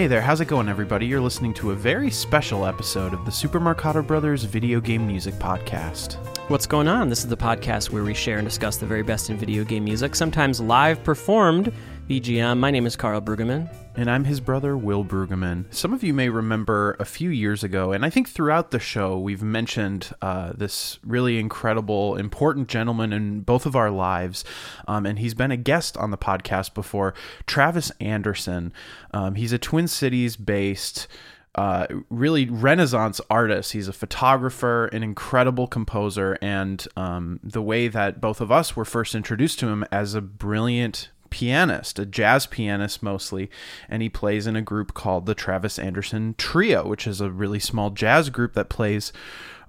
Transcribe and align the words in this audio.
Hey 0.00 0.06
there, 0.06 0.22
how's 0.22 0.40
it 0.40 0.46
going, 0.46 0.70
everybody? 0.70 1.04
You're 1.04 1.20
listening 1.20 1.52
to 1.52 1.72
a 1.72 1.74
very 1.74 2.10
special 2.10 2.64
episode 2.64 3.12
of 3.12 3.26
the 3.26 3.30
Super 3.30 3.60
Marcato 3.60 4.04
Brothers 4.04 4.44
Video 4.44 4.80
Game 4.80 5.06
Music 5.06 5.34
Podcast. 5.34 6.14
What's 6.48 6.66
going 6.66 6.88
on? 6.88 7.10
This 7.10 7.18
is 7.18 7.26
the 7.26 7.36
podcast 7.36 7.90
where 7.90 8.02
we 8.02 8.14
share 8.14 8.38
and 8.38 8.48
discuss 8.48 8.78
the 8.78 8.86
very 8.86 9.02
best 9.02 9.28
in 9.28 9.36
video 9.36 9.62
game 9.62 9.84
music, 9.84 10.14
sometimes 10.14 10.58
live 10.58 11.04
performed. 11.04 11.70
VGM. 12.10 12.58
My 12.58 12.72
name 12.72 12.86
is 12.86 12.96
Karl 12.96 13.20
Brueggemann. 13.20 13.72
And 13.94 14.10
I'm 14.10 14.24
his 14.24 14.40
brother, 14.40 14.76
Will 14.76 15.04
Brueggemann. 15.04 15.72
Some 15.72 15.94
of 15.94 16.02
you 16.02 16.12
may 16.12 16.28
remember 16.28 16.96
a 16.98 17.04
few 17.04 17.30
years 17.30 17.62
ago, 17.62 17.92
and 17.92 18.04
I 18.04 18.10
think 18.10 18.28
throughout 18.28 18.72
the 18.72 18.80
show, 18.80 19.16
we've 19.16 19.44
mentioned 19.44 20.12
uh, 20.20 20.52
this 20.52 20.98
really 21.04 21.38
incredible, 21.38 22.16
important 22.16 22.66
gentleman 22.66 23.12
in 23.12 23.42
both 23.42 23.64
of 23.64 23.76
our 23.76 23.92
lives. 23.92 24.44
Um, 24.88 25.06
and 25.06 25.20
he's 25.20 25.34
been 25.34 25.52
a 25.52 25.56
guest 25.56 25.96
on 25.98 26.10
the 26.10 26.18
podcast 26.18 26.74
before, 26.74 27.14
Travis 27.46 27.92
Anderson. 28.00 28.72
Um, 29.14 29.36
he's 29.36 29.52
a 29.52 29.58
Twin 29.58 29.86
Cities 29.86 30.34
based 30.34 31.06
uh, 31.54 31.86
really 32.10 32.46
renaissance 32.46 33.20
artist. 33.30 33.70
He's 33.70 33.86
a 33.86 33.92
photographer, 33.92 34.86
an 34.86 35.04
incredible 35.04 35.68
composer, 35.68 36.36
and 36.42 36.84
um, 36.96 37.38
the 37.44 37.62
way 37.62 37.86
that 37.86 38.20
both 38.20 38.40
of 38.40 38.50
us 38.50 38.74
were 38.74 38.84
first 38.84 39.14
introduced 39.14 39.60
to 39.60 39.68
him 39.68 39.84
as 39.92 40.16
a 40.16 40.20
brilliant 40.20 41.10
pianist, 41.30 41.98
a 41.98 42.06
jazz 42.06 42.46
pianist 42.46 43.02
mostly, 43.02 43.50
and 43.88 44.02
he 44.02 44.08
plays 44.08 44.46
in 44.46 44.56
a 44.56 44.62
group 44.62 44.94
called 44.94 45.26
the 45.26 45.34
Travis 45.34 45.78
Anderson 45.78 46.34
Trio, 46.36 46.86
which 46.86 47.06
is 47.06 47.20
a 47.20 47.30
really 47.30 47.60
small 47.60 47.90
jazz 47.90 48.30
group 48.30 48.54
that 48.54 48.68
plays 48.68 49.12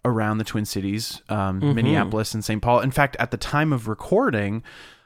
around 0.04 0.40
the 0.40 0.44
Twin 0.44 0.66
Cities, 0.66 1.22
um, 1.30 1.62
mm-hmm. 1.62 1.76
Minneapolis, 1.76 2.34
and 2.34 2.44
St. 2.44 2.62
Paul. 2.62 2.80
In 2.80 2.92
fact, 2.92 3.16
at 3.20 3.32
the 3.32 3.38
time 3.38 3.72
of 3.72 3.88
recording, 3.88 4.64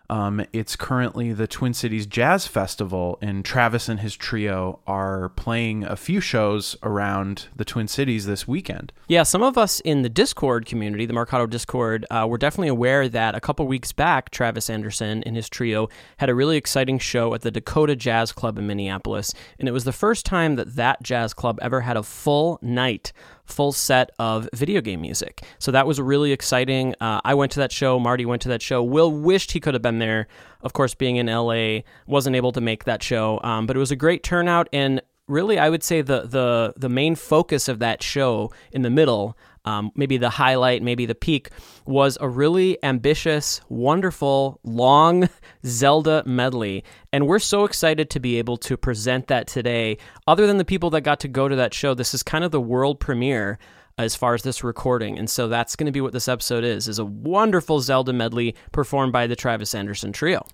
um, 0.10 0.46
it's 0.54 0.76
currently 0.76 1.34
the 1.34 1.48
Twin 1.48 1.74
Cities 1.74 2.06
Jazz 2.06 2.48
Festival, 2.48 3.18
and 3.22 3.44
Travis 3.44 3.90
and 3.90 4.00
his 4.00 4.16
trio 4.16 4.80
are 4.86 5.30
playing 5.30 5.84
a 5.84 5.96
few 5.96 6.20
shows 6.20 6.76
around 6.84 7.48
the 7.56 7.66
Twin 7.66 7.88
Cities 7.88 8.26
this 8.26 8.48
weekend. 8.48 8.92
Yeah, 9.08 9.24
some 9.24 9.42
of 9.42 9.58
us 9.58 9.80
in 9.82 10.02
the 10.02 10.10
Discord 10.10 10.66
community, 10.66 11.06
the 11.06 11.14
Marcato 11.14 11.50
Discord, 11.50 12.06
uh, 12.12 12.28
were 12.30 12.38
definitely 12.38 12.70
aware 12.70 13.10
that 13.10 13.36
a 13.36 13.40
couple 13.40 13.66
weeks 13.68 13.92
back, 13.92 14.30
Travis 14.30 14.70
Anderson 14.70 15.24
and 15.24 15.36
his 15.36 15.50
trio 15.50 15.90
had 16.18 16.30
a 16.30 16.36
really 16.36 16.58
exciting 16.58 17.00
show 17.00 17.34
at 17.34 17.42
the 17.42 17.52
Dakota 17.52 17.96
Jazz 17.96 18.32
Club 18.32 18.58
in 18.58 18.68
Minneapolis, 18.68 19.34
and 19.60 19.68
it 19.68 19.72
was 19.72 19.84
the 19.84 19.92
first 19.92 20.26
time 20.26 20.56
that 20.56 20.76
that 20.76 21.02
jazz 21.04 21.34
club 21.34 21.60
ever 21.62 21.82
had 21.82 21.98
a 21.98 22.04
full 22.04 22.60
night 22.62 23.12
full 23.46 23.72
set 23.72 24.12
of 24.20 24.50
video 24.54 24.82
game 24.82 25.02
music. 25.02 25.44
So 25.60 25.72
that 25.72 25.88
was 25.88 26.00
really 26.00 26.32
exciting. 26.32 26.96
Uh, 27.00 27.22
I 27.24 27.34
went 27.34 27.52
to 27.54 27.60
that 27.60 27.72
show. 27.72 28.00
Marty 28.00 28.26
went 28.26 28.42
to 28.44 28.50
that 28.50 28.62
show. 28.62 28.84
Will 28.84 29.12
wished 29.12 29.52
he 29.52 29.60
could 29.60 29.74
have 29.74 29.84
been 29.84 30.00
there. 30.00 30.28
Of 30.62 30.74
course, 30.74 30.94
being 30.94 31.18
in 31.18 31.28
LA, 31.28 31.80
wasn't 32.08 32.36
able 32.36 32.52
to 32.54 32.62
make 32.62 32.86
that 32.86 33.04
show. 33.04 33.40
Um, 33.44 33.68
but 33.68 33.76
it 33.76 33.80
was 33.80 33.92
a 33.92 33.96
great 33.96 34.24
turnout, 34.24 34.68
and 34.74 35.02
really, 35.28 35.60
I 35.60 35.70
would 35.70 35.84
say 35.84 36.02
the 36.02 36.22
the 36.22 36.74
the 36.76 36.90
main 36.90 37.16
focus 37.16 37.68
of 37.68 37.80
that 37.80 38.02
show 38.02 38.52
in 38.72 38.82
the 38.82 38.90
middle 38.90 39.38
um, 39.66 39.92
maybe 39.96 40.18
the 40.18 40.30
highlight, 40.30 40.82
maybe 40.82 41.06
the 41.06 41.16
peak, 41.16 41.50
was 41.86 42.18
a 42.22 42.30
really 42.30 42.82
ambitious, 42.84 43.62
wonderful, 43.70 44.60
long 44.64 45.30
Zelda 45.66 46.24
medley. 46.26 46.84
And 47.12 47.28
we're 47.28 47.40
so 47.40 47.66
excited 47.66 48.10
to 48.12 48.20
be 48.20 48.38
able 48.38 48.58
to 48.58 48.78
present 48.78 49.28
that 49.28 49.48
today. 49.48 49.98
Other 50.28 50.48
than 50.48 50.58
the 50.58 50.66
people 50.66 50.90
that 50.92 51.02
got 51.02 51.20
to 51.22 51.28
go 51.28 51.48
to 51.48 51.56
that 51.56 51.74
show, 51.74 51.94
this 51.94 52.14
is 52.14 52.24
kind 52.24 52.44
of 52.44 52.52
the 52.52 52.62
world 52.62 53.00
premiere 53.00 53.58
as 53.98 54.16
far 54.16 54.34
as 54.34 54.44
this 54.44 54.64
recording. 54.64 55.18
And 55.18 55.30
so 55.30 55.48
that's 55.48 55.76
going 55.76 55.86
to 55.86 55.92
be 55.92 56.02
what 56.02 56.12
this 56.12 56.28
episode 56.28 56.66
is, 56.66 56.88
is 56.88 57.00
a 57.00 57.06
wonderful 57.06 57.80
Zelda 57.80 58.12
medley 58.12 58.56
performed 58.74 59.14
by 59.14 59.26
the 59.26 59.38
Travis 59.38 59.74
Anderson 59.74 60.12
Trio. 60.12 60.46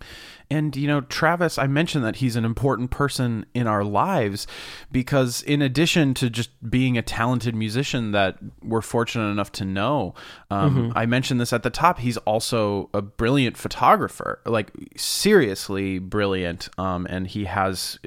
And, 0.51 0.75
you 0.75 0.85
know, 0.85 1.01
Travis, 1.01 1.57
I 1.57 1.65
mentioned 1.65 2.03
that 2.03 2.17
he's 2.17 2.35
an 2.35 2.45
important 2.45 2.91
person 2.91 3.45
in 3.53 3.67
our 3.67 3.83
lives 3.83 4.45
because, 4.91 5.41
in 5.43 5.61
addition 5.61 6.13
to 6.15 6.29
just 6.29 6.49
being 6.69 6.97
a 6.97 7.01
talented 7.01 7.55
musician 7.55 8.11
that 8.11 8.37
we're 8.61 8.81
fortunate 8.81 9.31
enough 9.31 9.51
to 9.53 9.65
know, 9.65 10.13
um, 10.51 10.75
mm-hmm. 10.75 10.97
I 10.97 11.05
mentioned 11.05 11.39
this 11.39 11.53
at 11.53 11.63
the 11.63 11.69
top, 11.69 11.99
he's 11.99 12.17
also 12.17 12.89
a 12.93 13.01
brilliant 13.01 13.57
photographer, 13.57 14.41
like 14.45 14.71
seriously 14.97 15.99
brilliant. 15.99 16.69
Um, 16.77 17.07
and 17.09 17.25
he 17.25 17.45
has 17.45 17.97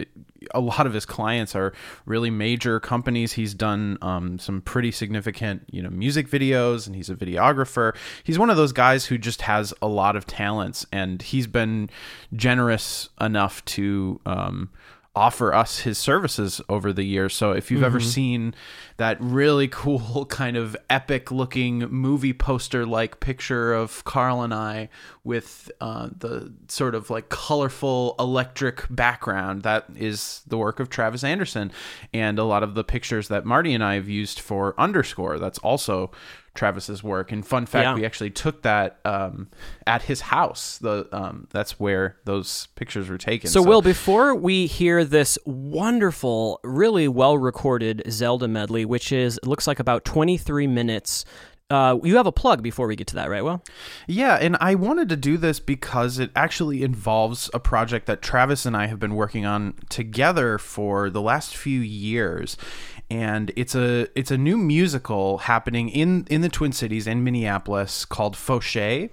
a 0.55 0.61
lot 0.61 0.87
of 0.87 0.93
his 0.93 1.07
clients 1.07 1.55
are 1.55 1.73
really 2.07 2.31
major 2.31 2.81
companies. 2.81 3.33
He's 3.33 3.55
done 3.55 3.99
um, 4.03 4.39
some 4.39 4.61
pretty 4.61 4.91
significant, 4.91 5.65
you 5.71 5.83
know, 5.83 5.91
music 5.91 6.29
videos, 6.29 6.87
and 6.87 6.97
he's 6.97 7.11
a 7.11 7.15
videographer. 7.15 7.95
He's 8.23 8.39
one 8.39 8.51
of 8.51 8.57
those 8.57 8.73
guys 8.73 9.07
who 9.07 9.19
just 9.19 9.43
has 9.43 9.73
a 9.81 9.89
lot 9.89 10.17
of 10.17 10.27
talents, 10.27 10.87
and 10.93 11.23
he's 11.23 11.47
been 11.47 11.91
generous 12.35 13.09
enough 13.21 13.65
to 13.67 14.21
um, 14.27 14.71
offer 15.17 15.55
us 15.55 15.81
his 15.81 15.97
services 15.97 16.61
over 16.69 16.93
the 16.93 17.05
years. 17.05 17.35
So 17.35 17.53
if 17.53 17.71
you've 17.71 17.79
mm-hmm. 17.79 17.87
ever 17.87 18.01
seen 18.01 18.55
that 18.97 19.17
really 19.21 19.69
cool 19.73 20.27
kind 20.27 20.57
of 20.57 20.77
epic 20.91 21.31
looking 21.31 21.81
movie 21.91 22.33
poster 22.33 22.85
like 22.85 23.21
picture 23.21 23.73
of 23.73 24.03
Karl 24.05 24.43
and 24.43 24.53
I 24.53 24.89
with 25.23 25.71
uh, 25.81 26.09
the 26.17 26.53
sort 26.69 26.95
of 26.95 27.11
like 27.11 27.29
colorful 27.29 28.17
electric 28.19 28.85
background, 28.91 29.63
that 29.63 29.87
is 29.97 30.43
the 30.47 30.59
work 30.59 30.81
of 30.81 30.91
Travis 30.91 31.23
Anderson. 31.23 31.71
And 32.13 32.39
a 32.39 32.45
lot 32.45 32.63
of 32.63 32.75
the 32.75 32.85
pictures 32.85 33.29
that 33.29 33.45
Marty 33.45 33.73
and 33.73 33.85
I 33.85 33.95
have 33.95 34.09
used 34.09 34.41
for 34.41 34.75
underscore, 34.79 35.39
that's 35.39 35.59
also 35.59 36.11
Travis's 36.55 37.03
work. 37.03 37.33
And 37.33 37.47
fun 37.47 37.67
fact, 37.67 37.85
yeah. 37.85 37.95
we 37.95 38.05
actually 38.05 38.31
took 38.31 38.63
that 38.63 39.01
um, 39.05 39.49
at 39.87 40.03
his 40.03 40.23
house. 40.23 40.79
The 40.79 41.09
um, 41.13 41.49
that's 41.51 41.79
where 41.81 42.17
those 42.25 42.69
pictures 42.77 43.09
were 43.09 43.19
taken. 43.19 43.51
So, 43.51 43.63
so, 43.63 43.69
Will, 43.69 43.83
before 43.83 44.35
we 44.35 44.67
hear 44.67 45.05
this 45.05 45.39
wonderful, 45.45 46.61
really 46.63 47.09
well 47.09 47.37
recorded 47.37 48.03
Zelda 48.09 48.49
medley, 48.49 48.85
which 48.85 49.13
is 49.13 49.39
looks 49.45 49.67
like 49.67 49.81
about 49.81 50.05
twenty 50.05 50.37
three 50.37 50.67
minutes. 50.67 51.25
Uh, 51.71 51.99
you 52.05 52.17
have 52.17 52.27
a 52.27 52.33
plug 52.33 52.63
before 52.63 52.87
we 52.87 52.95
get 52.95 53.07
to 53.07 53.15
that, 53.15 53.31
right? 53.31 53.43
Well, 53.43 53.65
yeah, 54.07 54.35
and 54.35 54.57
I 54.61 54.75
wanted 54.75 55.09
to 55.09 55.17
do 55.17 55.39
this 55.39 55.61
because 55.61 56.19
it 56.19 56.31
actually 56.37 56.83
involves 56.83 57.49
a 57.55 57.59
project 57.59 58.07
that 58.07 58.21
Travis 58.21 58.67
and 58.67 58.77
I 58.77 58.87
have 58.87 59.01
been 59.01 59.15
working 59.15 59.47
on 59.47 59.75
together 59.89 60.59
for 60.59 61.09
the 61.09 61.23
last 61.23 61.57
few 61.57 61.81
years 61.81 62.57
and 63.11 63.53
it's 63.55 63.75
a 63.75 64.09
it's 64.19 64.31
a 64.31 64.39
new 64.39 64.57
musical 64.57 65.39
happening 65.39 65.89
in 65.89 66.27
in 66.31 66.41
the 66.41 66.49
Twin 66.49 66.73
Cities 66.73 67.07
in 67.07 67.23
Minneapolis 67.23 68.05
called 68.05 68.35
Foshay, 68.35 69.11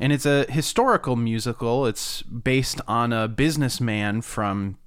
and 0.00 0.12
it's 0.12 0.26
a 0.26 0.44
historical 0.50 1.16
musical. 1.16 1.86
It's 1.86 2.22
based 2.22 2.80
on 2.88 3.12
a 3.12 3.28
businessman 3.28 4.22
from 4.22 4.78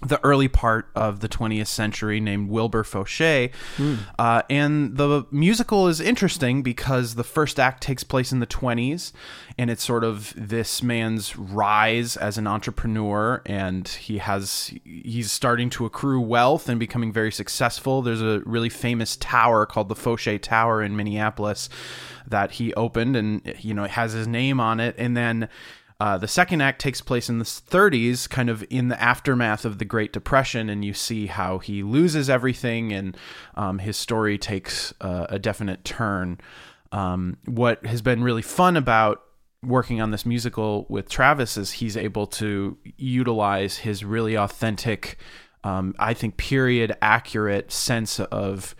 the 0.00 0.24
early 0.24 0.46
part 0.46 0.88
of 0.94 1.20
the 1.20 1.28
20th 1.28 1.66
century 1.66 2.20
named 2.20 2.48
Wilbur 2.48 2.84
Foshay. 2.84 3.50
Mm. 3.76 3.98
Uh, 4.18 4.42
and 4.48 4.96
the 4.96 5.26
musical 5.32 5.88
is 5.88 6.00
interesting 6.00 6.62
because 6.62 7.16
the 7.16 7.24
first 7.24 7.58
act 7.58 7.82
takes 7.82 8.04
place 8.04 8.30
in 8.30 8.38
the 8.38 8.46
20s, 8.46 9.12
and 9.58 9.70
it's 9.70 9.82
sort 9.82 10.04
of 10.04 10.32
this 10.36 10.82
man's 10.82 11.36
rise 11.36 12.16
as 12.16 12.38
an 12.38 12.46
entrepreneur, 12.46 13.42
and 13.44 13.88
he 13.88 14.18
has 14.18 14.72
he's 14.84 15.32
starting 15.32 15.68
to 15.70 15.84
accrue 15.84 16.20
wealth 16.20 16.68
and 16.68 16.78
becoming 16.78 17.12
very 17.12 17.32
successful. 17.32 18.00
There's 18.00 18.22
a 18.22 18.40
really 18.46 18.68
famous 18.68 19.16
tower 19.16 19.66
called 19.66 19.88
the 19.88 19.96
Foshay 19.96 20.40
Tower 20.40 20.80
in 20.80 20.96
Minneapolis 20.96 21.68
that 22.28 22.52
he 22.52 22.72
opened, 22.74 23.16
and 23.16 23.54
you 23.58 23.74
know 23.74 23.82
it 23.82 23.90
has 23.90 24.12
his 24.12 24.28
name 24.28 24.60
on 24.60 24.78
it, 24.78 24.94
and 24.96 25.16
then 25.16 25.48
uh, 26.00 26.16
the 26.16 26.28
second 26.28 26.60
act 26.60 26.80
takes 26.80 27.00
place 27.00 27.28
in 27.28 27.38
the 27.38 27.44
30s, 27.44 28.28
kind 28.28 28.48
of 28.48 28.64
in 28.70 28.88
the 28.88 29.00
aftermath 29.02 29.64
of 29.64 29.78
the 29.78 29.84
Great 29.84 30.12
Depression, 30.12 30.70
and 30.70 30.84
you 30.84 30.94
see 30.94 31.26
how 31.26 31.58
he 31.58 31.82
loses 31.82 32.30
everything 32.30 32.92
and 32.92 33.16
um, 33.56 33.80
his 33.80 33.96
story 33.96 34.38
takes 34.38 34.94
uh, 35.00 35.26
a 35.28 35.40
definite 35.40 35.84
turn. 35.84 36.38
Um, 36.92 37.36
what 37.46 37.84
has 37.84 38.00
been 38.00 38.22
really 38.22 38.42
fun 38.42 38.76
about 38.76 39.24
working 39.64 40.00
on 40.00 40.12
this 40.12 40.24
musical 40.24 40.86
with 40.88 41.08
Travis 41.08 41.56
is 41.56 41.72
he's 41.72 41.96
able 41.96 42.28
to 42.28 42.78
utilize 42.96 43.78
his 43.78 44.04
really 44.04 44.36
authentic, 44.36 45.18
um, 45.64 45.96
I 45.98 46.14
think, 46.14 46.36
period 46.36 46.96
accurate 47.02 47.72
sense 47.72 48.20
of 48.20 48.76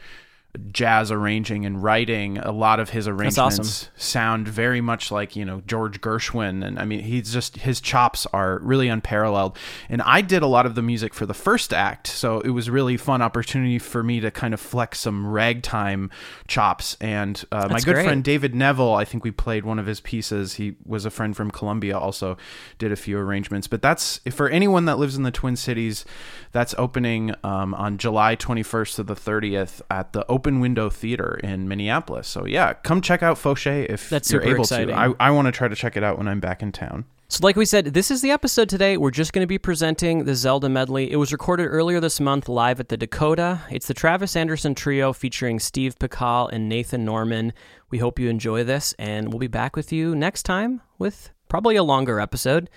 jazz 0.73 1.11
arranging 1.11 1.67
and 1.67 1.83
writing, 1.83 2.39
a 2.39 2.53
lot 2.53 2.81
of 2.81 2.91
his 2.91 3.07
arrangements 3.07 3.59
awesome. 3.59 3.93
sound 3.97 4.49
very 4.49 4.81
much 4.81 5.11
like 5.11 5.37
you 5.37 5.45
know 5.45 5.63
George 5.67 6.01
Gershwin, 6.01 6.67
and 6.67 6.79
I 6.79 6.85
mean 6.85 7.01
he's 7.01 7.33
just 7.33 7.59
his 7.59 7.81
chops 7.81 8.27
are 8.33 8.59
really 8.63 8.89
unparalleled. 8.89 9.57
And 9.89 10.01
I 10.03 10.21
did 10.21 10.43
a 10.43 10.47
lot 10.47 10.67
of 10.67 10.75
the 10.75 10.83
music 10.83 11.13
for 11.15 11.27
the 11.27 11.35
first 11.35 11.73
act, 11.73 12.07
so 12.07 12.41
it 12.41 12.51
was 12.51 12.71
really 12.71 12.97
fun 12.97 13.21
opportunity 13.21 13.79
for 13.79 14.03
me 14.03 14.21
to 14.21 14.31
kind 14.31 14.55
of 14.55 14.61
flex 14.61 15.01
some 15.01 15.27
ragtime 15.27 16.11
chops. 16.47 16.97
And 17.01 17.43
uh, 17.53 17.69
my 17.71 17.81
good 17.81 17.95
great. 17.95 18.05
friend 18.05 18.25
David 18.25 18.55
Neville, 18.55 18.95
I 18.95 19.05
think 19.05 19.25
we 19.25 19.31
played 19.31 19.65
one 19.65 19.79
of 19.79 19.87
his 19.87 20.01
pieces. 20.01 20.55
He 20.55 20.77
was 20.85 21.05
a 21.05 21.11
friend 21.11 21.37
from 21.37 21.51
Columbia, 21.51 21.99
also 21.99 22.37
did 22.79 22.91
a 22.91 22.97
few 22.97 23.19
arrangements. 23.19 23.67
But 23.67 23.83
that's 23.83 24.19
for 24.31 24.49
anyone 24.49 24.87
that 24.87 24.99
lives 24.99 25.17
in 25.17 25.23
the 25.23 25.31
Twin 25.31 25.57
Cities. 25.57 26.05
That's 26.53 26.75
opening 26.79 27.35
um, 27.45 27.75
on 27.75 27.99
July 27.99 28.35
21st 28.35 28.97
to 28.97 29.03
the 29.03 29.15
30th 29.15 29.83
at 29.91 30.13
the 30.13 30.25
Open 30.39 30.61
Window 30.61 30.89
Theater 30.89 31.41
in 31.43 31.67
Minneapolis. 31.67 32.29
So 32.29 32.47
yeah, 32.47 32.75
come 32.75 33.01
check 33.01 33.25
out 33.25 33.39
Foshay 33.39 33.91
if 33.91 34.09
That's 34.09 34.31
you're 34.31 34.45
able 34.45 34.61
exciting. 34.61 34.95
to. 34.95 34.95
I, 34.95 35.13
I 35.19 35.31
want 35.33 35.47
to 35.47 35.53
try 35.53 35.67
to 35.67 35.75
check 35.75 35.97
it 35.97 36.05
out 36.05 36.17
when 36.17 36.29
I'm 36.29 36.39
back 36.39 36.63
in 36.63 36.71
town. 36.71 37.07
So, 37.27 37.41
like 37.43 37.57
we 37.57 37.65
said, 37.65 37.87
this 37.87 38.13
is 38.13 38.23
the 38.23 38.31
episode 38.31 38.69
today. 38.69 38.97
We're 38.97 39.11
just 39.11 39.33
going 39.33 39.43
to 39.43 39.49
be 39.49 39.59
presenting 39.59 40.27
the 40.27 40.37
Zelda 40.37 40.69
medley. 40.69 41.11
It 41.11 41.17
was 41.17 41.33
recorded 41.33 41.65
earlier 41.67 41.99
this 41.99 42.21
month 42.21 42.49
live 42.49 42.79
at 42.79 42.89
the 42.89 42.97
Dakota. 42.97 43.63
It's 43.69 43.89
the 43.89 43.95
Travis 43.95 44.37
Anderson 44.37 44.77
Trio 44.77 45.13
featuring 45.13 45.59
Steve 45.59 45.99
Pikal 45.99 46.49
and 46.53 46.69
Nathan 46.69 47.05
Norman. 47.05 47.53
We 47.91 47.99
hope 47.99 48.21
you 48.21 48.29
enjoy 48.31 48.63
this, 48.63 48.95
and 48.97 49.31
we'll 49.33 49.41
be 49.41 49.49
back 49.49 49.75
with 49.75 49.93
you 49.93 50.15
next 50.15 50.45
time 50.45 50.83
with 50.99 51.31
probably 51.49 51.75
a 51.75 51.83
longer 51.83 52.21
episode. 52.21 52.71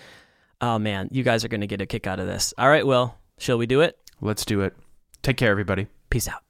Oh 0.59 0.79
man, 0.79 1.09
you 1.11 1.21
guys 1.23 1.45
are 1.45 1.47
going 1.47 1.61
to 1.61 1.67
get 1.67 1.79
a 1.79 1.85
kick 1.85 2.07
out 2.07 2.19
of 2.19 2.25
this. 2.25 2.55
All 2.57 2.69
right, 2.69 2.85
Will, 2.85 3.15
shall 3.37 3.59
we 3.59 3.67
do 3.67 3.81
it? 3.81 3.99
Let's 4.19 4.45
do 4.45 4.61
it. 4.61 4.75
Take 5.21 5.37
care, 5.37 5.51
everybody. 5.51 5.85
Peace 6.09 6.27
out. 6.27 6.41